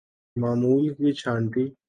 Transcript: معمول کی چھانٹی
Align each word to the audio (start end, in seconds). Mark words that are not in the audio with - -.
معمول 0.35 0.93
کی 0.93 1.11
چھانٹی 1.13 1.65